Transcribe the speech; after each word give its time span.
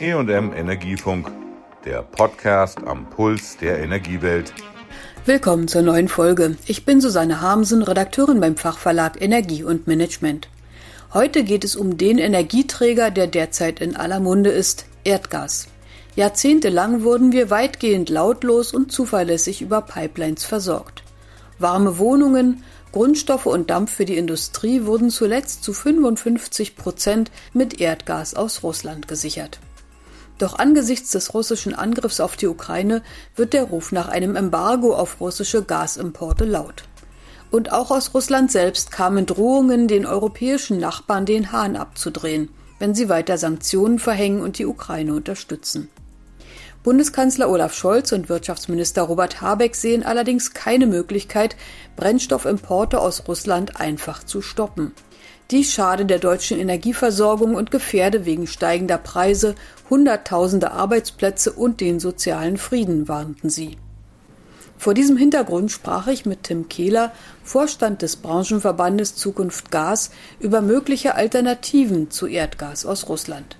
EM 0.00 0.52
Energiefunk, 0.52 1.28
der 1.84 2.02
Podcast 2.02 2.78
am 2.86 3.10
Puls 3.10 3.56
der 3.56 3.80
Energiewelt. 3.80 4.52
Willkommen 5.24 5.66
zur 5.66 5.82
neuen 5.82 6.06
Folge. 6.06 6.56
Ich 6.66 6.84
bin 6.84 7.00
Susanne 7.00 7.40
Harmsen, 7.40 7.82
Redakteurin 7.82 8.38
beim 8.38 8.56
Fachverlag 8.56 9.20
Energie 9.20 9.64
und 9.64 9.88
Management. 9.88 10.48
Heute 11.12 11.42
geht 11.42 11.64
es 11.64 11.74
um 11.74 11.96
den 11.96 12.18
Energieträger, 12.18 13.10
der 13.10 13.26
derzeit 13.26 13.80
in 13.80 13.96
aller 13.96 14.20
Munde 14.20 14.50
ist, 14.50 14.86
Erdgas. 15.02 15.66
Jahrzehntelang 16.14 17.02
wurden 17.02 17.32
wir 17.32 17.50
weitgehend 17.50 18.08
lautlos 18.08 18.72
und 18.72 18.92
zuverlässig 18.92 19.62
über 19.62 19.80
Pipelines 19.80 20.44
versorgt. 20.44 21.02
Warme 21.58 21.98
Wohnungen, 21.98 22.62
Grundstoffe 22.92 23.46
und 23.46 23.68
Dampf 23.68 23.96
für 23.96 24.04
die 24.04 24.16
Industrie 24.16 24.84
wurden 24.84 25.10
zuletzt 25.10 25.64
zu 25.64 25.72
55 25.72 26.76
Prozent 26.76 27.32
mit 27.52 27.80
Erdgas 27.80 28.34
aus 28.34 28.62
Russland 28.62 29.08
gesichert. 29.08 29.58
Doch 30.38 30.58
angesichts 30.58 31.10
des 31.10 31.34
russischen 31.34 31.74
Angriffs 31.74 32.20
auf 32.20 32.36
die 32.36 32.46
Ukraine 32.46 33.02
wird 33.34 33.52
der 33.52 33.64
Ruf 33.64 33.90
nach 33.90 34.08
einem 34.08 34.36
Embargo 34.36 34.94
auf 34.94 35.20
russische 35.20 35.64
Gasimporte 35.64 36.44
laut. 36.44 36.84
Und 37.50 37.72
auch 37.72 37.90
aus 37.90 38.14
Russland 38.14 38.52
selbst 38.52 38.92
kamen 38.92 39.26
Drohungen, 39.26 39.88
den 39.88 40.06
europäischen 40.06 40.78
Nachbarn 40.78 41.26
den 41.26 41.50
Hahn 41.50 41.76
abzudrehen, 41.76 42.50
wenn 42.78 42.94
sie 42.94 43.08
weiter 43.08 43.36
Sanktionen 43.36 43.98
verhängen 43.98 44.40
und 44.40 44.58
die 44.58 44.66
Ukraine 44.66 45.14
unterstützen. 45.14 45.88
Bundeskanzler 46.84 47.50
Olaf 47.50 47.74
Scholz 47.74 48.12
und 48.12 48.28
Wirtschaftsminister 48.28 49.02
Robert 49.02 49.40
Habeck 49.40 49.74
sehen 49.74 50.04
allerdings 50.04 50.54
keine 50.54 50.86
Möglichkeit, 50.86 51.56
Brennstoffimporte 51.96 53.00
aus 53.00 53.26
Russland 53.26 53.80
einfach 53.80 54.22
zu 54.22 54.40
stoppen. 54.40 54.92
Dies 55.50 55.72
schade 55.72 56.04
der 56.04 56.18
deutschen 56.18 56.58
Energieversorgung 56.58 57.54
und 57.54 57.70
gefährde 57.70 58.26
wegen 58.26 58.46
steigender 58.46 58.98
Preise 58.98 59.54
Hunderttausende 59.88 60.72
Arbeitsplätze 60.72 61.52
und 61.52 61.80
den 61.80 62.00
sozialen 62.00 62.58
Frieden, 62.58 63.08
warnten 63.08 63.48
sie. 63.48 63.78
Vor 64.76 64.92
diesem 64.92 65.16
Hintergrund 65.16 65.72
sprach 65.72 66.06
ich 66.06 66.26
mit 66.26 66.42
Tim 66.42 66.68
Kehler, 66.68 67.12
Vorstand 67.42 68.02
des 68.02 68.16
Branchenverbandes 68.16 69.16
Zukunft 69.16 69.70
Gas, 69.70 70.10
über 70.38 70.60
mögliche 70.60 71.14
Alternativen 71.14 72.10
zu 72.10 72.26
Erdgas 72.26 72.84
aus 72.84 73.08
Russland. 73.08 73.56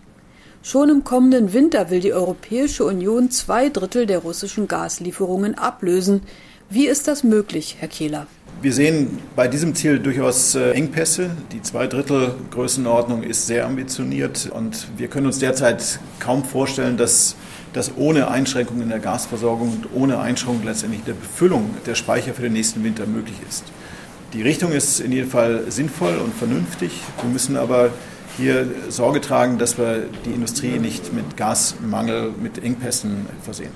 Schon 0.63 0.91
im 0.91 1.05
kommenden 1.05 1.55
Winter 1.55 1.89
will 1.89 2.01
die 2.01 2.13
Europäische 2.13 2.85
Union 2.85 3.31
zwei 3.31 3.71
Drittel 3.71 4.05
der 4.05 4.19
russischen 4.19 4.69
Gaslieferungen 4.69 5.57
ablösen. 5.57 6.21
Wie 6.69 6.87
ist 6.87 7.09
das 7.09 7.25
möglich, 7.25 7.77
Herr 7.79 7.89
Kehler? 7.89 8.27
Wir 8.61 8.73
sehen 8.73 9.21
bei 9.37 9.47
diesem 9.47 9.77
Ziel 9.77 10.01
durchaus 10.01 10.57
äh, 10.57 10.73
Engpässe. 10.73 11.31
Die 11.53 11.63
Zweidrittel-Größenordnung 11.63 13.23
ist 13.23 13.47
sehr 13.47 13.65
ambitioniert 13.65 14.51
und 14.53 14.89
wir 14.97 15.07
können 15.07 15.27
uns 15.27 15.39
derzeit 15.39 16.01
kaum 16.19 16.43
vorstellen, 16.43 16.97
dass 16.97 17.37
das 17.73 17.93
ohne 17.97 18.27
Einschränkungen 18.27 18.83
in 18.83 18.89
der 18.89 18.99
Gasversorgung 18.99 19.71
und 19.71 19.89
ohne 19.95 20.19
Einschränkung 20.19 20.65
letztendlich 20.65 21.05
der 21.05 21.13
Befüllung 21.13 21.71
der 21.87 21.95
Speicher 21.95 22.35
für 22.35 22.43
den 22.43 22.53
nächsten 22.53 22.83
Winter 22.83 23.07
möglich 23.07 23.37
ist. 23.49 23.63
Die 24.33 24.43
Richtung 24.43 24.73
ist 24.73 24.99
in 24.99 25.13
jedem 25.13 25.31
Fall 25.31 25.71
sinnvoll 25.71 26.17
und 26.17 26.35
vernünftig. 26.35 26.91
Wir 27.23 27.31
müssen 27.31 27.57
aber 27.57 27.91
hier 28.37 28.67
Sorge 28.89 29.21
tragen, 29.21 29.59
dass 29.59 29.79
wir 29.79 30.07
die 30.25 30.31
Industrie 30.31 30.81
nicht 30.81 31.13
mit 31.13 31.37
Gasmangel, 31.37 32.33
mit 32.43 32.61
Engpässen 32.65 33.27
versehen. 33.41 33.71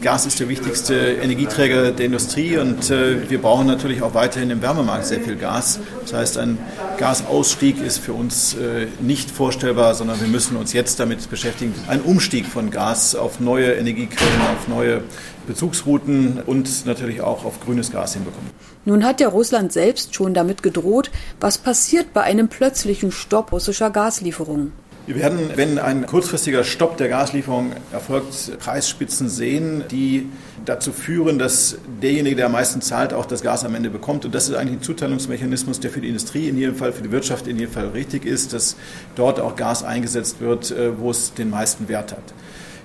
Gas 0.00 0.26
ist 0.26 0.38
der 0.38 0.48
wichtigste 0.48 0.94
Energieträger 0.94 1.90
der 1.90 2.06
Industrie 2.06 2.56
und 2.56 2.88
äh, 2.88 3.28
wir 3.28 3.42
brauchen 3.42 3.66
natürlich 3.66 4.00
auch 4.02 4.14
weiterhin 4.14 4.50
im 4.50 4.62
Wärmemarkt 4.62 5.06
sehr 5.06 5.20
viel 5.20 5.34
Gas. 5.34 5.80
Das 6.02 6.12
heißt, 6.12 6.38
ein 6.38 6.56
Gasausstieg 6.98 7.82
ist 7.82 7.98
für 7.98 8.12
uns 8.12 8.54
äh, 8.54 8.86
nicht 9.00 9.28
vorstellbar, 9.28 9.96
sondern 9.96 10.20
wir 10.20 10.28
müssen 10.28 10.56
uns 10.56 10.72
jetzt 10.72 11.00
damit 11.00 11.28
beschäftigen, 11.28 11.74
einen 11.88 12.02
Umstieg 12.02 12.46
von 12.46 12.70
Gas 12.70 13.16
auf 13.16 13.40
neue 13.40 13.72
Energiequellen, 13.72 14.40
auf 14.42 14.68
neue 14.68 15.02
Bezugsrouten 15.48 16.42
und 16.46 16.86
natürlich 16.86 17.20
auch 17.20 17.44
auf 17.44 17.58
grünes 17.58 17.90
Gas 17.90 18.14
hinbekommen. 18.14 18.50
Nun 18.84 19.04
hat 19.04 19.20
ja 19.20 19.28
Russland 19.28 19.72
selbst 19.72 20.14
schon 20.14 20.32
damit 20.32 20.62
gedroht, 20.62 21.10
was 21.40 21.58
passiert 21.58 22.12
bei 22.12 22.22
einem 22.22 22.46
plötzlichen 22.46 23.10
Stopp 23.10 23.50
russischer 23.50 23.90
Gaslieferungen. 23.90 24.72
Wir 25.08 25.16
werden, 25.16 25.52
wenn 25.54 25.78
ein 25.78 26.04
kurzfristiger 26.04 26.64
Stopp 26.64 26.98
der 26.98 27.08
Gaslieferung 27.08 27.72
erfolgt, 27.92 28.58
Preisspitzen 28.58 29.30
sehen, 29.30 29.84
die 29.90 30.26
dazu 30.66 30.92
führen, 30.92 31.38
dass 31.38 31.78
derjenige, 32.02 32.36
der 32.36 32.46
am 32.46 32.52
meisten 32.52 32.82
zahlt, 32.82 33.14
auch 33.14 33.24
das 33.24 33.40
Gas 33.40 33.64
am 33.64 33.74
Ende 33.74 33.88
bekommt. 33.88 34.26
Und 34.26 34.34
das 34.34 34.50
ist 34.50 34.54
eigentlich 34.54 34.80
ein 34.80 34.82
Zuteilungsmechanismus, 34.82 35.80
der 35.80 35.90
für 35.90 36.02
die 36.02 36.08
Industrie 36.08 36.50
in 36.50 36.58
jedem 36.58 36.74
Fall, 36.74 36.92
für 36.92 37.00
die 37.00 37.10
Wirtschaft 37.10 37.46
in 37.46 37.58
jedem 37.58 37.72
Fall 37.72 37.88
richtig 37.88 38.26
ist, 38.26 38.52
dass 38.52 38.76
dort 39.16 39.40
auch 39.40 39.56
Gas 39.56 39.82
eingesetzt 39.82 40.42
wird, 40.42 40.72
äh, 40.72 41.00
wo 41.00 41.10
es 41.10 41.32
den 41.32 41.48
meisten 41.48 41.88
Wert 41.88 42.12
hat. 42.12 42.34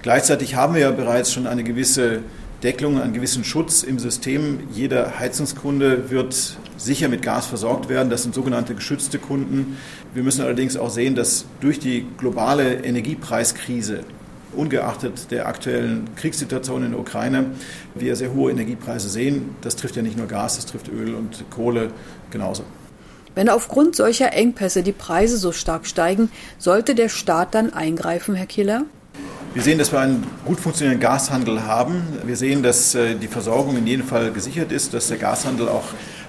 Gleichzeitig 0.01 0.55
haben 0.55 0.75
wir 0.75 0.81
ja 0.81 0.91
bereits 0.91 1.33
schon 1.33 1.45
eine 1.45 1.65
gewisse 1.65 2.21
Deckelung, 2.63 3.01
einen 3.01 3.13
gewissen 3.13 3.43
Schutz 3.43 3.83
im 3.83 3.99
System. 3.99 4.59
Jeder 4.71 5.19
Heizungskunde 5.19 6.09
wird 6.09 6.57
sicher 6.77 7.09
mit 7.09 7.21
Gas 7.21 7.45
versorgt 7.45 7.89
werden. 7.89 8.09
Das 8.09 8.23
sind 8.23 8.33
sogenannte 8.33 8.73
geschützte 8.73 9.19
Kunden. 9.19 9.77
Wir 10.13 10.23
müssen 10.23 10.41
allerdings 10.41 10.77
auch 10.77 10.89
sehen, 10.89 11.13
dass 11.13 11.45
durch 11.59 11.79
die 11.79 12.05
globale 12.17 12.75
Energiepreiskrise 12.85 13.99
ungeachtet 14.55 15.31
der 15.31 15.47
aktuellen 15.47 16.07
Kriegssituation 16.15 16.85
in 16.85 16.91
der 16.91 16.99
Ukraine, 16.99 17.47
wir 17.95 18.15
sehr 18.15 18.33
hohe 18.33 18.51
Energiepreise 18.51 19.09
sehen. 19.09 19.55
Das 19.61 19.75
trifft 19.75 19.95
ja 19.95 20.01
nicht 20.01 20.17
nur 20.17 20.27
Gas, 20.27 20.55
das 20.55 20.65
trifft 20.65 20.87
Öl 20.87 21.15
und 21.15 21.43
Kohle 21.49 21.91
genauso. 22.31 22.63
Wenn 23.35 23.49
aufgrund 23.49 23.95
solcher 23.95 24.31
Engpässe 24.33 24.83
die 24.83 24.91
Preise 24.91 25.37
so 25.37 25.51
stark 25.51 25.87
steigen, 25.87 26.29
sollte 26.59 26.95
der 26.95 27.09
Staat 27.09 27.55
dann 27.55 27.73
eingreifen, 27.73 28.35
Herr 28.35 28.45
Killer? 28.45 28.85
Wir 29.53 29.61
sehen, 29.61 29.77
dass 29.77 29.91
wir 29.91 29.99
einen 29.99 30.25
gut 30.45 30.59
funktionierenden 30.59 30.99
Gashandel 30.99 31.67
haben. 31.67 32.01
Wir 32.25 32.35
sehen, 32.35 32.63
dass 32.63 32.95
äh, 32.95 33.13
die 33.13 33.27
Versorgung 33.27 33.77
in 33.77 33.85
jedem 33.85 34.07
Fall 34.07 34.31
gesichert 34.31 34.71
ist, 34.71 34.95
dass 34.95 35.09
der 35.09 35.17
Gashandel 35.17 35.69
auch 35.69 35.83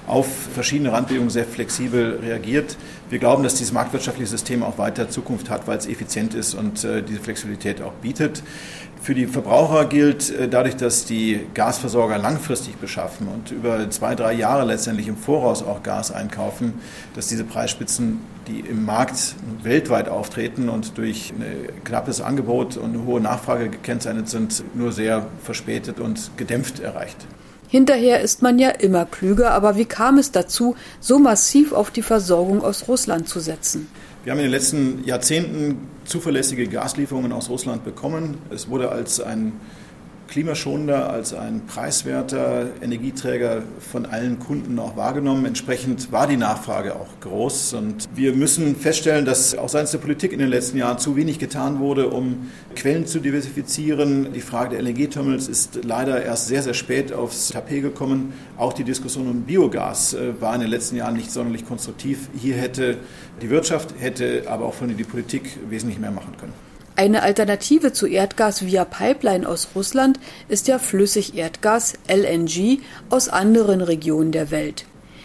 auf 0.06 0.26
verschiedene 0.54 0.92
Randbedingungen 0.92 1.30
sehr 1.30 1.44
flexibel 1.44 2.18
reagiert. 2.22 2.76
Wir 3.08 3.18
glauben, 3.18 3.42
dass 3.42 3.54
dieses 3.54 3.72
marktwirtschaftliche 3.72 4.30
System 4.30 4.62
auch 4.62 4.78
weiter 4.78 5.08
Zukunft 5.08 5.50
hat, 5.50 5.66
weil 5.66 5.78
es 5.78 5.86
effizient 5.86 6.34
ist 6.34 6.54
und 6.54 6.84
äh, 6.84 7.02
diese 7.02 7.20
Flexibilität 7.20 7.80
auch 7.80 7.92
bietet. 7.94 8.42
Für 9.00 9.14
die 9.14 9.26
Verbraucher 9.26 9.84
gilt 9.84 10.30
äh, 10.30 10.48
dadurch, 10.48 10.76
dass 10.76 11.04
die 11.04 11.40
Gasversorger 11.54 12.18
langfristig 12.18 12.76
beschaffen 12.76 13.28
und 13.28 13.50
über 13.50 13.90
zwei, 13.90 14.14
drei 14.14 14.32
Jahre 14.32 14.64
letztendlich 14.64 15.08
im 15.08 15.16
Voraus 15.16 15.62
auch 15.62 15.82
Gas 15.82 16.10
einkaufen, 16.10 16.74
dass 17.14 17.26
diese 17.26 17.44
Preisspitzen, 17.44 18.20
die 18.48 18.60
im 18.60 18.84
Markt 18.84 19.36
weltweit 19.62 20.08
auftreten 20.08 20.68
und 20.68 20.98
durch 20.98 21.32
ein 21.38 21.84
knappes 21.84 22.20
Angebot 22.20 22.76
und 22.76 22.94
eine 22.94 23.04
hohe 23.04 23.20
Nachfrage 23.20 23.70
gekennzeichnet 23.70 24.28
sind, 24.28 24.64
nur 24.74 24.92
sehr 24.92 25.26
verspätet 25.42 26.00
und 26.00 26.30
gedämpft 26.36 26.80
erreicht. 26.80 27.26
Hinterher 27.68 28.20
ist 28.20 28.42
man 28.42 28.58
ja 28.58 28.70
immer 28.70 29.04
klüger, 29.04 29.50
aber 29.52 29.76
wie 29.76 29.84
kam 29.84 30.18
es 30.18 30.30
dazu, 30.30 30.76
so 31.00 31.18
massiv 31.18 31.72
auf 31.72 31.90
die 31.90 32.02
Versorgung 32.02 32.62
aus 32.62 32.88
Russland 32.88 33.28
zu 33.28 33.40
setzen? 33.40 33.88
Wir 34.24 34.32
haben 34.32 34.38
in 34.38 34.46
den 34.46 34.52
letzten 34.52 35.04
Jahrzehnten 35.04 35.88
zuverlässige 36.04 36.66
Gaslieferungen 36.66 37.32
aus 37.32 37.50
Russland 37.50 37.84
bekommen. 37.84 38.38
Es 38.50 38.68
wurde 38.68 38.90
als 38.90 39.20
ein 39.20 39.52
klimaschonender, 40.34 41.10
als 41.10 41.32
ein 41.32 41.64
preiswerter 41.64 42.66
Energieträger 42.82 43.62
von 43.78 44.04
allen 44.04 44.40
Kunden 44.40 44.80
auch 44.80 44.96
wahrgenommen. 44.96 45.44
Entsprechend 45.44 46.10
war 46.10 46.26
die 46.26 46.36
Nachfrage 46.36 46.96
auch 46.96 47.20
groß. 47.20 47.74
Und 47.74 48.08
wir 48.16 48.32
müssen 48.32 48.74
feststellen, 48.74 49.26
dass 49.26 49.56
auch 49.56 49.68
seitens 49.68 49.92
der 49.92 49.98
Politik 49.98 50.32
in 50.32 50.40
den 50.40 50.48
letzten 50.48 50.76
Jahren 50.76 50.98
zu 50.98 51.14
wenig 51.14 51.38
getan 51.38 51.78
wurde, 51.78 52.08
um 52.08 52.50
Quellen 52.74 53.06
zu 53.06 53.20
diversifizieren. 53.20 54.32
Die 54.32 54.40
Frage 54.40 54.70
der 54.70 54.82
LNG-Terminals 54.82 55.46
ist 55.46 55.84
leider 55.84 56.24
erst 56.24 56.48
sehr, 56.48 56.64
sehr 56.64 56.74
spät 56.74 57.12
aufs 57.12 57.50
Tapet 57.50 57.82
gekommen. 57.82 58.32
Auch 58.56 58.72
die 58.72 58.82
Diskussion 58.82 59.28
um 59.28 59.42
Biogas 59.42 60.14
äh, 60.14 60.40
war 60.40 60.52
in 60.56 60.62
den 60.62 60.70
letzten 60.70 60.96
Jahren 60.96 61.14
nicht 61.14 61.30
sonderlich 61.30 61.64
konstruktiv. 61.64 62.28
Hier 62.36 62.56
hätte 62.56 62.96
die 63.40 63.50
Wirtschaft, 63.50 63.94
hätte 64.00 64.46
aber 64.48 64.64
auch 64.64 64.74
von 64.74 64.88
die 64.88 65.04
Politik 65.04 65.60
wesentlich 65.70 66.00
mehr 66.00 66.10
machen 66.10 66.36
können. 66.40 66.73
Eine 66.96 67.24
Alternative 67.24 67.92
zu 67.92 68.06
Erdgas 68.06 68.64
via 68.64 68.84
Pipeline 68.84 69.48
aus 69.48 69.68
Russland 69.74 70.20
ist 70.48 70.68
ja 70.68 70.78
Flüssigerdgas 70.78 71.94
LNG 72.08 72.78
aus 73.10 73.28
anderen 73.28 73.80
Regionen 73.80 74.30
der 74.30 74.52
Welt. 74.52 74.84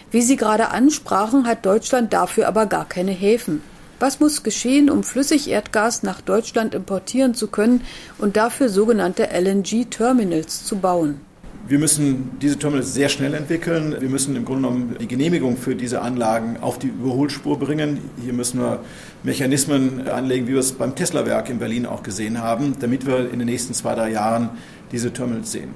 Wie 0.09 0.23
Sie 0.23 0.35
gerade 0.35 0.69
ansprachen, 0.69 1.45
hat 1.45 1.67
Deutschland 1.67 2.11
dafür 2.11 2.47
aber 2.47 2.65
gar 2.65 2.89
keine 2.89 3.11
Häfen. 3.11 3.61
Was 3.99 4.19
muss 4.19 4.41
geschehen, 4.41 4.89
um 4.89 5.03
Flüssigerdgas 5.03 6.01
nach 6.01 6.21
Deutschland 6.21 6.73
importieren 6.73 7.35
zu 7.35 7.47
können 7.47 7.81
und 8.17 8.35
dafür 8.35 8.69
sogenannte 8.69 9.29
LNG-Terminals 9.31 10.65
zu 10.65 10.77
bauen? 10.77 11.21
Wir 11.67 11.77
müssen 11.77 12.31
diese 12.41 12.57
Terminals 12.57 12.93
sehr 12.93 13.09
schnell 13.09 13.33
entwickeln. 13.35 13.95
Wir 13.99 14.09
müssen 14.09 14.35
im 14.35 14.45
Grunde 14.45 14.67
genommen 14.67 14.95
die 14.99 15.07
Genehmigung 15.07 15.55
für 15.55 15.75
diese 15.75 16.01
Anlagen 16.01 16.57
auf 16.61 16.79
die 16.79 16.87
Überholspur 16.87 17.59
bringen. 17.59 17.99
Hier 18.23 18.33
müssen 18.33 18.59
wir 18.59 18.79
Mechanismen 19.23 20.07
anlegen, 20.07 20.47
wie 20.47 20.53
wir 20.53 20.59
es 20.59 20.71
beim 20.71 20.95
Tesla-Werk 20.95 21.49
in 21.49 21.59
Berlin 21.59 21.85
auch 21.85 22.01
gesehen 22.01 22.41
haben, 22.41 22.75
damit 22.79 23.05
wir 23.05 23.31
in 23.31 23.37
den 23.37 23.47
nächsten 23.47 23.73
zwei, 23.73 23.93
drei 23.93 24.09
Jahren 24.11 24.49
diese 24.91 25.13
Terminals 25.13 25.51
sehen. 25.51 25.69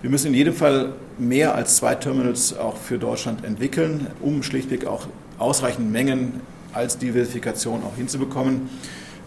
Wir 0.00 0.10
müssen 0.10 0.28
in 0.28 0.34
jedem 0.34 0.54
Fall 0.54 0.92
mehr 1.18 1.54
als 1.54 1.76
zwei 1.76 1.94
Terminals 1.96 2.56
auch 2.56 2.76
für 2.76 2.98
Deutschland 2.98 3.44
entwickeln, 3.44 4.06
um 4.20 4.42
schlichtweg 4.42 4.86
auch 4.86 5.08
ausreichend 5.38 5.90
Mengen 5.90 6.40
als 6.72 6.98
Diversifikation 6.98 7.82
auch 7.82 7.96
hinzubekommen. 7.96 8.70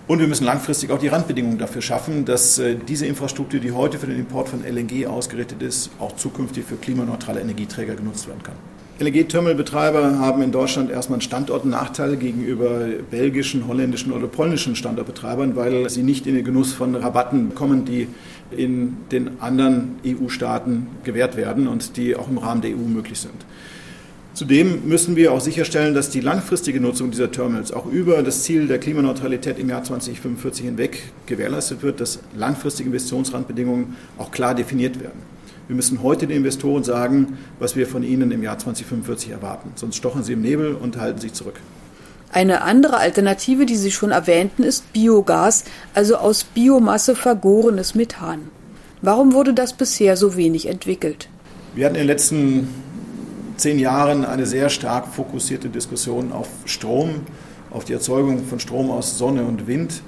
Und 0.07 0.19
wir 0.19 0.27
müssen 0.27 0.45
langfristig 0.45 0.91
auch 0.91 0.99
die 0.99 1.07
Randbedingungen 1.07 1.57
dafür 1.57 1.81
schaffen, 1.81 2.25
dass 2.25 2.59
äh, 2.59 2.75
diese 2.75 3.05
Infrastruktur, 3.05 3.59
die 3.59 3.71
heute 3.71 3.99
für 3.99 4.07
den 4.07 4.19
Import 4.19 4.49
von 4.49 4.63
LNG 4.63 5.05
ausgerichtet 5.07 5.61
ist, 5.61 5.91
auch 5.99 6.15
zukünftig 6.15 6.65
für 6.65 6.75
klimaneutrale 6.75 7.39
Energieträger 7.39 7.95
genutzt 7.95 8.27
werden 8.27 8.43
kann. 8.43 8.55
LNG-Terminalbetreiber 9.01 10.19
haben 10.19 10.43
in 10.43 10.51
Deutschland 10.51 10.91
erstmal 10.91 11.15
einen 11.15 11.21
Standortnachteil 11.21 12.17
gegenüber 12.17 12.87
belgischen, 13.09 13.67
holländischen 13.67 14.11
oder 14.11 14.27
polnischen 14.27 14.75
Standortbetreibern, 14.75 15.55
weil 15.55 15.89
sie 15.89 16.03
nicht 16.03 16.27
in 16.27 16.35
den 16.35 16.45
Genuss 16.45 16.71
von 16.73 16.93
Rabatten 16.93 17.55
kommen, 17.55 17.83
die 17.83 18.07
in 18.55 18.97
den 19.11 19.41
anderen 19.41 19.95
EU-Staaten 20.05 20.87
gewährt 21.03 21.35
werden 21.35 21.67
und 21.67 21.97
die 21.97 22.15
auch 22.15 22.29
im 22.29 22.37
Rahmen 22.37 22.61
der 22.61 22.71
EU 22.71 22.87
möglich 22.87 23.19
sind. 23.19 23.45
Zudem 24.41 24.87
müssen 24.87 25.15
wir 25.15 25.33
auch 25.33 25.39
sicherstellen, 25.39 25.93
dass 25.93 26.09
die 26.09 26.19
langfristige 26.19 26.81
Nutzung 26.81 27.11
dieser 27.11 27.31
Terminals 27.31 27.71
auch 27.71 27.85
über 27.85 28.23
das 28.23 28.41
Ziel 28.41 28.67
der 28.67 28.79
Klimaneutralität 28.79 29.59
im 29.59 29.69
Jahr 29.69 29.83
2045 29.83 30.65
hinweg 30.65 31.03
gewährleistet 31.27 31.83
wird, 31.83 32.01
dass 32.01 32.17
langfristige 32.35 32.89
Investitionsrandbedingungen 32.89 33.95
auch 34.17 34.31
klar 34.31 34.55
definiert 34.55 34.99
werden. 34.99 35.21
Wir 35.67 35.75
müssen 35.75 36.01
heute 36.01 36.25
den 36.25 36.37
Investoren 36.37 36.83
sagen, 36.83 37.37
was 37.59 37.75
wir 37.75 37.85
von 37.85 38.01
ihnen 38.01 38.31
im 38.31 38.41
Jahr 38.41 38.57
2045 38.57 39.29
erwarten. 39.29 39.73
Sonst 39.75 39.97
stochen 39.97 40.23
sie 40.23 40.33
im 40.33 40.41
Nebel 40.41 40.73
und 40.73 40.97
halten 40.97 41.21
sich 41.21 41.33
zurück. 41.33 41.59
Eine 42.31 42.63
andere 42.63 42.97
Alternative, 42.97 43.67
die 43.67 43.75
Sie 43.75 43.91
schon 43.91 44.09
erwähnten, 44.09 44.63
ist 44.63 44.91
Biogas, 44.91 45.65
also 45.93 46.15
aus 46.15 46.45
Biomasse 46.45 47.13
vergorenes 47.13 47.93
Methan. 47.93 48.49
Warum 49.03 49.33
wurde 49.33 49.53
das 49.53 49.73
bisher 49.73 50.17
so 50.17 50.35
wenig 50.35 50.67
entwickelt? 50.67 51.29
Wir 51.75 51.85
hatten 51.85 51.95
in 51.95 52.01
den 52.01 52.07
letzten 52.07 52.90
zehn 53.57 53.79
Jahren 53.79 54.25
eine 54.25 54.45
sehr 54.45 54.69
stark 54.69 55.07
fokussierte 55.07 55.69
Diskussion 55.69 56.31
auf 56.31 56.47
Strom, 56.65 57.21
auf 57.69 57.85
die 57.85 57.93
Erzeugung 57.93 58.43
von 58.45 58.59
Strom 58.59 58.91
aus 58.91 59.17
Sonne 59.17 59.43
und 59.43 59.67
Wind. 59.67 60.01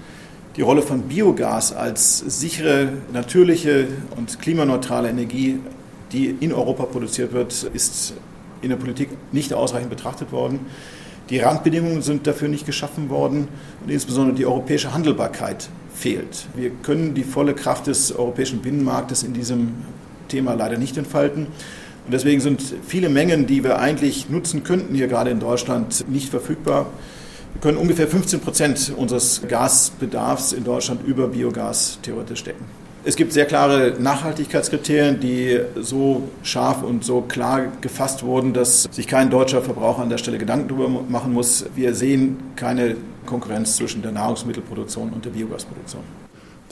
Die 0.55 0.61
Rolle 0.61 0.81
von 0.81 1.03
Biogas 1.03 1.73
als 1.73 2.19
sichere, 2.19 2.89
natürliche 3.11 3.87
und 4.15 4.39
klimaneutrale 4.39 5.09
Energie, 5.09 5.59
die 6.11 6.35
in 6.39 6.53
Europa 6.53 6.83
produziert 6.83 7.33
wird, 7.33 7.63
ist 7.73 8.13
in 8.61 8.69
der 8.69 8.77
Politik 8.77 9.09
nicht 9.31 9.53
ausreichend 9.53 9.89
betrachtet 9.89 10.31
worden. 10.31 10.59
Die 11.29 11.39
Randbedingungen 11.39 12.01
sind 12.01 12.27
dafür 12.27 12.49
nicht 12.49 12.65
geschaffen 12.65 13.09
worden 13.09 13.47
und 13.81 13.89
insbesondere 13.89 14.35
die 14.35 14.45
europäische 14.45 14.93
Handelbarkeit 14.93 15.69
fehlt. 15.93 16.47
Wir 16.55 16.69
können 16.69 17.13
die 17.13 17.23
volle 17.23 17.53
Kraft 17.53 17.87
des 17.87 18.13
europäischen 18.13 18.61
Binnenmarktes 18.61 19.23
in 19.23 19.33
diesem 19.33 19.71
Thema 20.27 20.53
leider 20.53 20.77
nicht 20.77 20.97
entfalten. 20.97 21.47
Und 22.05 22.13
deswegen 22.13 22.41
sind 22.41 22.61
viele 22.85 23.09
Mengen, 23.09 23.47
die 23.47 23.63
wir 23.63 23.79
eigentlich 23.79 24.29
nutzen 24.29 24.63
könnten, 24.63 24.93
hier 24.93 25.07
gerade 25.07 25.31
in 25.31 25.39
Deutschland, 25.39 26.05
nicht 26.09 26.29
verfügbar. 26.29 26.87
Wir 27.53 27.61
können 27.61 27.77
ungefähr 27.77 28.07
15 28.07 28.39
Prozent 28.41 28.93
unseres 28.95 29.41
Gasbedarfs 29.47 30.53
in 30.53 30.63
Deutschland 30.63 31.05
über 31.05 31.27
Biogas 31.27 31.99
theoretisch 32.01 32.43
decken. 32.43 32.65
Es 33.05 33.17
gibt 33.17 33.33
sehr 33.33 33.45
klare 33.45 33.95
Nachhaltigkeitskriterien, 33.99 35.19
die 35.19 35.59
so 35.75 36.29
scharf 36.41 36.83
und 36.83 37.03
so 37.03 37.21
klar 37.21 37.67
gefasst 37.81 38.23
wurden, 38.23 38.53
dass 38.53 38.83
sich 38.91 39.07
kein 39.07 39.29
deutscher 39.29 39.61
Verbraucher 39.61 40.01
an 40.01 40.09
der 40.09 40.17
Stelle 40.17 40.37
Gedanken 40.37 40.69
darüber 40.69 40.87
machen 40.87 41.33
muss. 41.33 41.65
Wir 41.75 41.93
sehen 41.95 42.37
keine 42.55 42.95
Konkurrenz 43.25 43.75
zwischen 43.75 44.01
der 44.01 44.13
Nahrungsmittelproduktion 44.13 45.11
und 45.11 45.25
der 45.25 45.31
Biogasproduktion. 45.31 46.03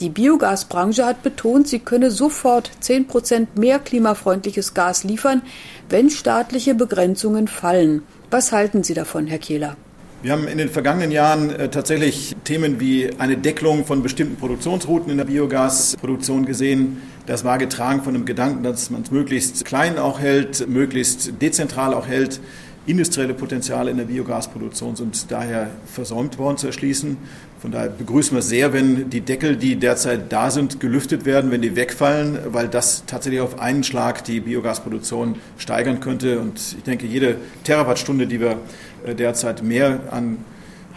Die 0.02 0.08
Biogasbranche 0.08 1.06
hat 1.06 1.22
betont, 1.22 1.68
sie 1.68 1.78
könne 1.78 2.10
sofort 2.10 2.72
10 2.80 3.06
Prozent 3.06 3.56
mehr 3.56 3.78
klimafreundliches 3.78 4.74
Gas 4.74 5.04
liefern, 5.04 5.42
wenn 5.88 6.10
staatliche 6.10 6.74
Begrenzungen 6.74 7.46
fallen. 7.46 8.02
Was 8.28 8.50
halten 8.50 8.82
Sie 8.82 8.94
davon, 8.94 9.28
Herr 9.28 9.38
Kehler? 9.38 9.76
Wir 10.20 10.32
haben 10.32 10.48
in 10.48 10.58
den 10.58 10.70
vergangenen 10.70 11.12
Jahren 11.12 11.50
äh, 11.50 11.68
tatsächlich 11.68 12.34
Themen 12.42 12.80
wie 12.80 13.10
eine 13.18 13.36
Deckelung 13.36 13.84
von 13.84 14.02
bestimmten 14.02 14.34
Produktionsrouten 14.34 15.08
in 15.08 15.18
der 15.18 15.24
Biogasproduktion 15.24 16.46
gesehen. 16.46 17.00
Das 17.26 17.44
war 17.44 17.58
getragen 17.58 18.02
von 18.02 18.14
dem 18.14 18.24
Gedanken, 18.24 18.64
dass 18.64 18.90
man 18.90 19.02
es 19.02 19.12
möglichst 19.12 19.64
klein 19.64 19.98
auch 19.98 20.18
hält, 20.18 20.68
möglichst 20.68 21.40
dezentral 21.40 21.94
auch 21.94 22.08
hält. 22.08 22.40
Industrielle 22.84 23.34
Potenziale 23.34 23.92
in 23.92 23.96
der 23.96 24.06
Biogasproduktion 24.06 24.96
sind 24.96 25.30
daher 25.30 25.70
versäumt 25.86 26.36
worden 26.38 26.56
zu 26.56 26.66
erschließen. 26.66 27.16
Von 27.60 27.70
daher 27.70 27.90
begrüßen 27.90 28.36
wir 28.36 28.42
sehr, 28.42 28.72
wenn 28.72 29.08
die 29.08 29.20
Deckel, 29.20 29.54
die 29.54 29.76
derzeit 29.76 30.32
da 30.32 30.50
sind, 30.50 30.80
gelüftet 30.80 31.24
werden, 31.24 31.52
wenn 31.52 31.62
die 31.62 31.76
wegfallen, 31.76 32.38
weil 32.46 32.66
das 32.66 33.04
tatsächlich 33.06 33.40
auf 33.40 33.60
einen 33.60 33.84
Schlag 33.84 34.24
die 34.24 34.40
Biogasproduktion 34.40 35.36
steigern 35.58 36.00
könnte. 36.00 36.40
Und 36.40 36.58
ich 36.76 36.82
denke, 36.82 37.06
jede 37.06 37.36
Terawattstunde, 37.62 38.26
die 38.26 38.40
wir 38.40 38.58
äh, 39.06 39.14
derzeit 39.14 39.62
mehr 39.62 40.00
an 40.10 40.38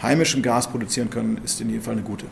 heimischem 0.01 0.41
Gas 0.41 0.67
produzieren 0.67 1.11
können, 1.11 1.39
ist 1.45 1.61
in 1.61 1.69
jedem 1.69 1.83
Fall 1.83 1.93
eine 1.93 2.01
gute. 2.01 2.25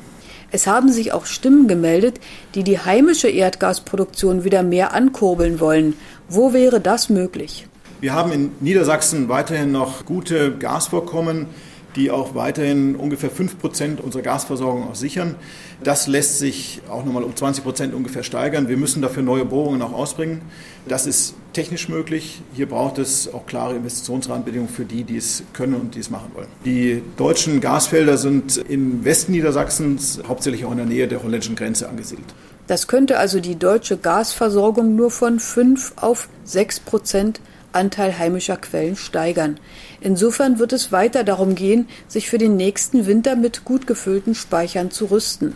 Es 0.50 0.66
haben 0.66 0.92
sich 0.92 1.14
auch 1.14 1.28
Stimmen 1.28 1.68
gemeldet, 1.68 2.20
die 2.56 2.64
die 2.64 2.80
heimische 2.80 3.30
Erdgasproduktion 3.30 4.44
wieder 4.44 4.64
mehr 4.64 4.94
ankurbeln 4.94 5.60
wollen. 5.60 5.94
Wo 6.28 6.54
wäre 6.54 6.82
das 6.82 7.10
möglich? 7.10 7.68
Wir 8.04 8.14
haben 8.14 8.34
in 8.34 8.52
Niedersachsen 8.60 9.30
weiterhin 9.30 9.72
noch 9.72 10.04
gute 10.04 10.58
Gasvorkommen 10.58 11.48
die 11.96 12.12
auch 12.12 12.36
weiterhin 12.36 12.96
ungefähr 12.96 13.30
5 13.30 13.60
Prozent 13.60 14.02
unserer 14.02 14.24
Gasversorgung 14.24 14.90
auch 14.90 14.96
sichern. 14.96 15.36
Das 15.84 16.08
lässt 16.08 16.40
sich 16.40 16.82
auch 16.90 17.06
nochmal 17.06 17.24
um 17.24 17.36
20 17.36 17.64
Prozent 17.64 17.94
ungefähr 17.94 18.24
steigern. 18.24 18.68
Wir 18.68 18.78
müssen 18.78 19.02
dafür 19.02 19.24
neue 19.24 19.46
Bohrungen 19.46 19.82
auch 19.82 19.94
ausbringen. 19.94 20.42
Das 20.88 21.06
ist 21.06 21.36
technisch 21.54 21.90
möglich. 21.90 22.42
Hier 22.54 22.68
braucht 22.68 22.98
es 22.98 23.32
auch 23.32 23.46
klare 23.46 23.76
Investitionsrahmenbedingungen 23.76 24.74
für 24.74 24.86
die, 24.86 25.04
die 25.04 25.18
es 25.18 25.44
können 25.54 25.76
und 25.76 25.96
die 25.96 26.00
es 26.00 26.10
machen 26.10 26.32
wollen. 26.34 26.48
Die 26.66 27.04
deutschen 27.18 27.62
Gasfelder 27.62 28.18
sind 28.18 28.58
im 28.58 29.06
Westen 29.06 29.34
Niedersachsens 29.34 30.22
hauptsächlich 30.28 30.66
auch 30.66 30.72
in 30.72 30.78
der 30.78 30.86
Nähe 30.88 31.08
der 31.08 31.22
holländischen 31.22 31.56
Grenze 31.56 31.88
angesiedelt. 31.88 32.34
Das 32.68 32.88
könnte 32.88 33.20
also 33.20 33.40
die 33.40 33.56
deutsche 33.56 33.98
Gasversorgung 33.98 34.96
nur 34.96 35.12
von 35.12 35.40
5 35.40 35.94
auf 35.98 36.30
6 36.46 36.80
Prozent 36.80 37.42
Anteil 37.74 38.18
heimischer 38.18 38.58
Quellen 38.58 38.96
steigern. 38.96 39.60
Insofern 40.02 40.60
wird 40.60 40.74
es 40.74 40.92
weiter 40.92 41.24
darum 41.24 41.56
gehen, 41.56 41.88
sich 42.08 42.30
für 42.30 42.38
den 42.38 42.56
nächsten 42.56 43.06
Winter 43.06 43.36
mit 43.36 43.66
gut 43.66 43.88
gefüllten 43.88 44.36
Speichern 44.36 44.92
zu 44.92 45.06
rüsten. 45.06 45.56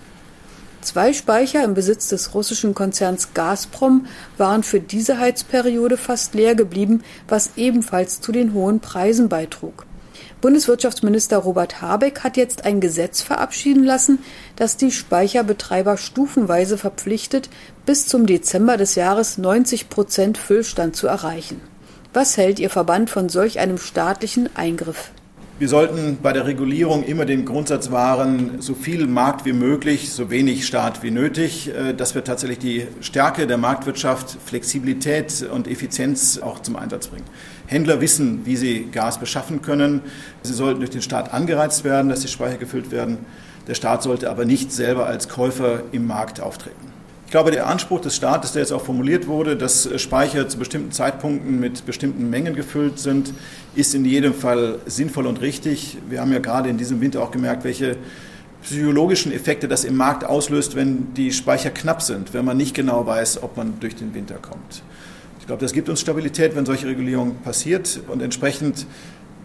Zwei 0.81 1.12
Speicher 1.12 1.64
im 1.64 1.74
Besitz 1.74 2.08
des 2.08 2.34
russischen 2.34 2.74
Konzerns 2.74 3.34
Gazprom 3.34 4.06
waren 4.38 4.64
für 4.64 4.80
diese 4.80 5.19
Heizperiode 5.19 5.98
fast 5.98 6.34
leer 6.34 6.56
geblieben, 6.56 7.04
was 7.28 7.52
ebenfalls 7.58 8.22
zu 8.22 8.31
den 8.31 8.54
hohen 8.54 8.80
Preisen 8.80 9.28
beitrug. 9.28 9.86
Bundeswirtschaftsminister 10.40 11.38
Robert 11.40 11.81
Habeck 11.81 12.24
hat 12.24 12.38
jetzt 12.38 12.63
ein 12.63 12.80
Gesetz 12.80 13.22
verabschieden 13.22 13.84
lassen, 13.84 14.20
das 14.56 14.77
die 14.77 14.91
Speicherbetreiber 14.91 15.98
stufenweise 15.98 16.77
verpflichtet, 16.77 17.50
bis 17.88 18.08
zum 18.08 18.27
Dezember 18.27 18.77
des 18.77 18.96
Jahres 18.96 19.39
90 19.39 19.89
Prozent 19.89 20.38
Füllstand 20.38 20.96
zu 20.96 21.08
erreichen. 21.08 21.60
Was 22.17 22.36
hält 22.36 22.57
Ihr 22.57 22.71
Verband 22.71 23.12
von 23.12 23.29
solch 23.29 23.59
einem 23.59 23.77
staatlichen 23.77 24.50
Eingriff? 24.55 25.12
Wir 25.59 25.69
sollten 25.69 26.17
bei 26.19 26.33
der 26.33 26.47
Regulierung 26.47 27.03
immer 27.03 27.25
den 27.25 27.45
Grundsatz 27.45 27.91
wahren, 27.91 28.55
so 28.57 28.74
viel 28.74 29.05
Markt 29.05 29.45
wie 29.45 29.53
möglich, 29.53 30.12
so 30.12 30.31
wenig 30.31 30.65
Staat 30.65 31.03
wie 31.03 31.12
nötig, 31.12 31.69
äh, 31.69 31.93
dass 31.93 32.15
wir 32.15 32.24
tatsächlich 32.24 32.57
die 32.57 32.88
Stärke 33.01 33.45
der 33.45 33.59
Marktwirtschaft, 33.59 34.36
Flexibilität 34.43 35.47
und 35.53 35.67
Effizienz 35.67 36.39
auch 36.39 36.59
zum 36.63 36.75
Einsatz 36.75 37.05
bringen. 37.05 37.25
Händler 37.67 38.01
wissen, 38.01 38.47
wie 38.47 38.55
sie 38.55 38.88
Gas 38.91 39.19
beschaffen 39.19 39.62
können. 39.62 40.01
Sie 40.41 40.55
sollten 40.55 40.79
durch 40.79 40.89
den 40.89 41.03
Staat 41.03 41.31
angereizt 41.36 41.83
werden, 41.83 42.09
dass 42.09 42.21
die 42.21 42.29
Speicher 42.29 42.57
gefüllt 42.57 42.89
werden. 42.89 43.19
Der 43.67 43.75
Staat 43.75 44.01
sollte 44.01 44.31
aber 44.31 44.43
nicht 44.45 44.71
selber 44.71 45.05
als 45.05 45.29
Käufer 45.29 45.83
im 45.91 46.07
Markt 46.07 46.41
auftreten. 46.41 46.97
Ich 47.27 47.31
glaube, 47.31 47.51
der 47.51 47.67
Anspruch 47.67 48.00
des 48.00 48.15
Staates, 48.15 48.53
der 48.53 48.62
jetzt 48.62 48.72
auch 48.72 48.86
formuliert 48.86 49.27
wurde, 49.27 49.57
dass 49.57 49.89
Speicher 50.00 50.48
zu 50.48 50.57
bestimmten 50.57 50.93
Zeitpunkten 50.93 51.60
mit 51.60 51.86
bestimmten 51.86 52.29
Mengen 52.29 52.55
gefüllt 52.55 53.00
sind, 53.00 53.34
ist 53.75 53.93
in 53.93 54.05
jedem 54.05 54.34
Fall 54.34 54.79
sinnvoll 54.86 55.27
und 55.27 55.41
richtig. 55.41 55.98
Wir 56.10 56.22
haben 56.22 56.31
ja 56.31 56.39
gerade 56.39 56.69
in 56.69 56.77
diesem 56.77 57.01
Winter 57.01 57.22
auch 57.22 57.31
gemerkt, 57.31 57.65
welche 57.65 57.98
psychologischen 58.63 59.34
Effekte 59.34 59.67
das 59.67 59.84
im 59.84 59.98
Markt 59.98 60.24
auslöst, 60.24 60.77
wenn 60.77 61.13
die 61.15 61.34
Speicher 61.34 61.69
knapp 61.69 62.01
sind, 62.01 62.34
wenn 62.34 62.46
man 62.46 62.55
nicht 62.55 62.74
genau 62.74 63.05
weiß, 63.05 63.43
ob 63.43 63.57
man 63.57 63.77
durch 63.81 63.98
den 63.98 64.13
Winter 64.13 64.36
kommt. 64.36 64.81
Ich 65.41 65.48
glaube, 65.48 65.60
das 65.60 65.74
gibt 65.74 65.89
uns 65.89 66.00
Stabilität, 66.00 66.55
wenn 66.55 66.65
solche 66.65 66.88
Regulierung 66.88 67.36
passiert 67.43 68.00
und 68.07 68.22
entsprechend 68.22 68.86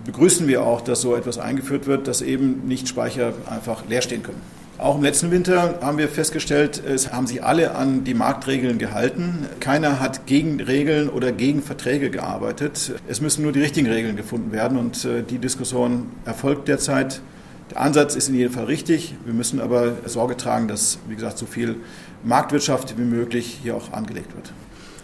begrüßen 0.04 0.46
wir 0.46 0.62
auch, 0.62 0.82
dass 0.82 1.00
so 1.00 1.16
etwas 1.16 1.38
eingeführt 1.38 1.88
wird, 1.88 2.06
dass 2.06 2.22
eben 2.22 2.62
nicht 2.68 2.86
Speicher 2.86 3.32
einfach 3.50 3.82
leer 3.88 4.02
stehen 4.02 4.22
können. 4.22 4.61
Auch 4.82 4.96
im 4.96 5.04
letzten 5.04 5.30
Winter 5.30 5.78
haben 5.80 5.96
wir 5.96 6.08
festgestellt, 6.08 6.82
es 6.84 7.12
haben 7.12 7.28
sich 7.28 7.44
alle 7.44 7.76
an 7.76 8.02
die 8.02 8.14
Marktregeln 8.14 8.78
gehalten. 8.78 9.46
Keiner 9.60 10.00
hat 10.00 10.26
gegen 10.26 10.60
Regeln 10.60 11.08
oder 11.08 11.30
gegen 11.30 11.62
Verträge 11.62 12.10
gearbeitet. 12.10 12.92
Es 13.06 13.20
müssen 13.20 13.44
nur 13.44 13.52
die 13.52 13.60
richtigen 13.60 13.86
Regeln 13.86 14.16
gefunden 14.16 14.50
werden 14.50 14.76
und 14.76 15.04
äh, 15.04 15.22
die 15.22 15.38
Diskussion 15.38 16.10
erfolgt 16.24 16.66
derzeit. 16.66 17.20
Der 17.70 17.80
Ansatz 17.80 18.16
ist 18.16 18.28
in 18.28 18.34
jedem 18.34 18.54
Fall 18.54 18.64
richtig. 18.64 19.14
Wir 19.24 19.32
müssen 19.32 19.60
aber 19.60 19.98
Sorge 20.06 20.36
tragen, 20.36 20.66
dass, 20.66 20.98
wie 21.06 21.14
gesagt, 21.14 21.38
so 21.38 21.46
viel 21.46 21.76
Marktwirtschaft 22.24 22.98
wie 22.98 23.02
möglich 23.02 23.60
hier 23.62 23.76
auch 23.76 23.92
angelegt 23.92 24.34
wird. 24.34 24.52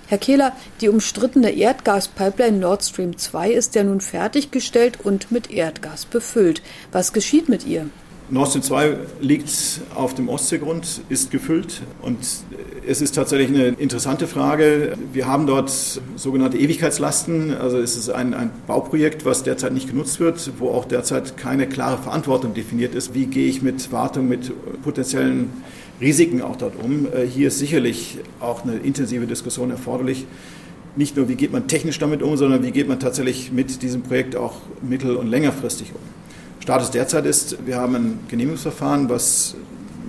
Herr 0.09 0.19
Kehler, 0.19 0.57
die 0.81 0.89
umstrittene 0.89 1.53
Erdgaspipeline 1.53 2.59
Nord 2.59 2.83
Stream 2.83 3.17
2 3.17 3.53
ist 3.53 3.77
ja 3.77 3.85
nun 3.85 4.01
fertiggestellt 4.01 4.99
und 5.05 5.31
mit 5.31 5.53
Erdgas 5.53 6.05
befüllt. 6.05 6.63
Was 6.91 7.13
geschieht 7.13 7.49
mit 7.49 7.65
ihr? 7.65 7.87
Nord 8.31 8.49
Stream 8.49 8.63
2 8.63 8.97
liegt 9.21 9.51
auf 9.95 10.15
dem 10.15 10.29
Ostseegrund, 10.29 11.01
ist 11.09 11.31
gefüllt 11.31 11.81
und 12.03 12.19
es 12.87 13.01
ist 13.01 13.15
tatsächlich 13.15 13.49
eine 13.49 13.69
interessante 13.69 14.27
Frage. 14.27 14.99
Wir 15.15 15.27
haben 15.27 15.47
dort 15.47 15.73
sogenannte 16.17 16.59
Ewigkeitslasten, 16.59 17.57
also 17.57 17.79
es 17.79 17.97
ist 17.97 18.11
ein, 18.11 18.35
ein 18.35 18.51
Bauprojekt, 18.67 19.25
was 19.25 19.45
derzeit 19.45 19.73
nicht 19.73 19.89
genutzt 19.89 20.21
wird, 20.21 20.51
wo 20.59 20.69
auch 20.69 20.85
derzeit 20.85 21.39
keine 21.39 21.67
klare 21.67 21.97
Verantwortung 21.97 22.53
definiert 22.53 22.95
ist. 22.95 23.15
Wie 23.15 23.25
gehe 23.25 23.49
ich 23.49 23.63
mit 23.63 23.91
Wartung, 23.93 24.29
mit 24.29 24.53
potenziellen 24.83 25.51
Risiken 25.99 26.43
auch 26.43 26.57
dort 26.57 26.75
um? 26.83 27.07
Äh, 27.07 27.27
hier 27.27 27.49
ist 27.49 27.59
sicherlich 27.59 28.19
auch 28.41 28.63
eine 28.63 28.77
intensive 28.77 29.27
Diskussion 29.27 29.71
erforderlich. 29.71 30.27
Nicht 30.97 31.17
nur, 31.17 31.31
wie 31.31 31.35
geht 31.37 31.53
man 31.53 31.67
technisch 31.67 31.99
damit 31.99 32.23
um, 32.23 32.37
sondern 32.37 32.63
wie 32.63 32.73
geht 32.73 32.89
man 32.89 33.01
tatsächlich 33.01 33.53
mit 33.53 33.81
diesem 33.81 34.03
Projekt 34.03 34.37
auch 34.37 34.57
mittel- 34.83 35.17
und 35.17 35.29
längerfristig 35.29 35.93
um. 35.93 36.18
Status 36.69 36.91
derzeit 36.91 37.25
ist, 37.25 37.65
wir 37.65 37.79
haben 37.79 37.95
ein 37.95 38.21
Genehmigungsverfahren, 38.29 39.09
was 39.09 39.55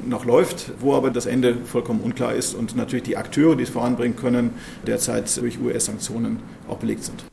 noch 0.05 0.25
läuft, 0.25 0.73
wo 0.81 0.93
aber 0.93 1.09
das 1.09 1.25
Ende 1.25 1.55
vollkommen 1.55 2.01
unklar 2.01 2.33
ist 2.33 2.53
und 2.53 2.75
natürlich 2.75 3.03
die 3.03 3.15
Akteure, 3.15 3.55
die 3.55 3.63
es 3.63 3.69
voranbringen 3.69 4.17
können, 4.17 4.53
derzeit 4.85 5.37
durch 5.37 5.57
US-Sanktionen 5.57 6.41
auch 6.67 6.75
belegt 6.75 7.05
sind. 7.05 7.23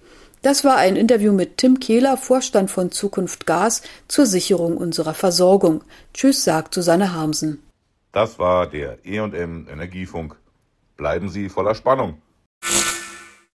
Das 0.43 0.63
war 0.63 0.77
ein 0.77 0.95
Interview 0.95 1.33
mit 1.33 1.57
Tim 1.57 1.81
Kehler, 1.81 2.17
Vorstand 2.17 2.71
von 2.71 2.93
Zukunft 2.93 3.47
Gas, 3.47 3.83
zur 4.07 4.27
Sicherung 4.27 4.77
unserer 4.77 5.13
Versorgung. 5.13 5.83
Tschüss, 6.15 6.45
sagt 6.45 6.73
Susanne 6.73 7.13
Harmsen. 7.13 7.61
Das 8.13 8.39
war 8.39 8.69
der 8.69 9.05
E&M 9.05 9.67
Energiefunk. 9.69 10.37
Bleiben 10.97 11.31
Sie 11.31 11.49
voller 11.49 11.75
Spannung. 11.75 12.23